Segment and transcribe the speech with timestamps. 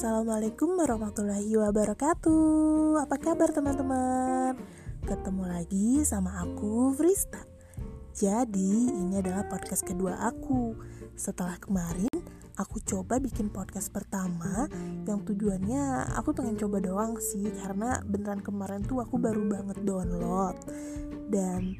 [0.00, 3.04] Assalamualaikum warahmatullahi wabarakatuh.
[3.04, 4.56] Apa kabar teman-teman?
[5.04, 7.44] Ketemu lagi sama aku Frista.
[8.16, 10.72] Jadi ini adalah podcast kedua aku.
[11.12, 12.08] Setelah kemarin
[12.56, 14.72] aku coba bikin podcast pertama
[15.04, 20.56] Yang tujuannya aku pengen coba doang sih Karena beneran kemarin tuh aku baru banget download.
[21.28, 21.76] Dan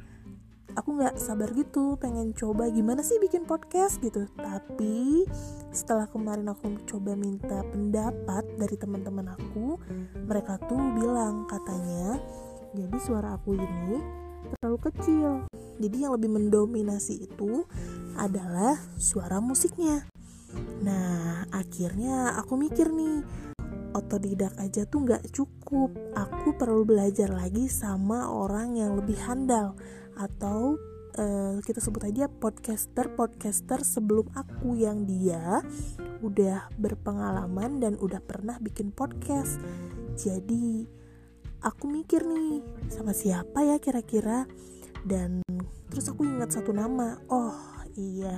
[0.77, 4.26] aku nggak sabar gitu pengen coba gimana sih bikin podcast gitu.
[4.39, 5.26] Tapi
[5.75, 9.79] setelah kemarin aku coba minta pendapat dari teman-teman aku
[10.26, 12.18] mereka tuh bilang katanya
[12.75, 13.98] jadi suara aku ini
[14.57, 15.31] terlalu kecil.
[15.81, 17.64] Jadi yang lebih mendominasi itu
[18.18, 20.07] adalah suara musiknya.
[20.82, 23.23] Nah akhirnya aku mikir nih
[23.90, 25.90] otodidak aja tuh nggak cukup.
[26.14, 29.75] Aku perlu belajar lagi sama orang yang lebih handal
[30.17, 30.79] atau
[31.19, 35.64] uh, kita sebut aja podcaster podcaster sebelum aku yang dia
[36.21, 39.59] udah berpengalaman dan udah pernah bikin podcast.
[40.15, 40.84] Jadi
[41.65, 42.61] aku mikir nih
[42.93, 44.45] sama siapa ya kira-kira?
[45.01, 45.41] Dan
[45.89, 47.17] terus aku ingat satu nama.
[47.33, 47.56] Oh
[47.97, 48.37] iya.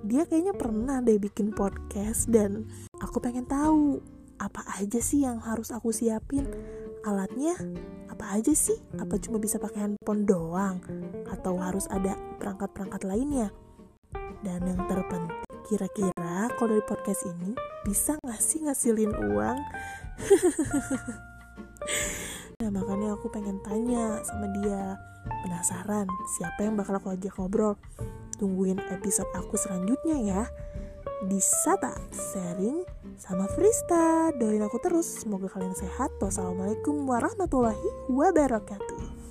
[0.00, 2.64] Dia kayaknya pernah deh bikin podcast dan
[3.04, 4.00] aku pengen tahu
[4.40, 6.48] apa aja sih yang harus aku siapin
[7.04, 7.56] alatnya
[8.10, 8.76] apa aja sih?
[9.00, 10.76] Apa cuma bisa pakai handphone doang?
[11.30, 13.48] Atau harus ada perangkat-perangkat lainnya?
[14.40, 17.52] Dan yang terpenting, kira-kira kalau dari podcast ini
[17.84, 19.58] bisa nggak sih ngasilin uang?
[22.60, 25.00] nah makanya aku pengen tanya sama dia
[25.44, 27.76] Penasaran siapa yang bakal aku ajak ngobrol
[28.36, 30.42] Tungguin episode aku selanjutnya ya
[31.28, 32.86] bisa tak sharing
[33.20, 34.32] sama Frista.
[34.40, 36.08] Doain aku terus, semoga kalian sehat.
[36.22, 39.29] Wassalamualaikum warahmatullahi wabarakatuh.